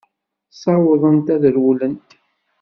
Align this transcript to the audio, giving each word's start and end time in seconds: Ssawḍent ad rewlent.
Ssawḍent 0.53 1.27
ad 1.35 1.43
rewlent. 1.55 2.09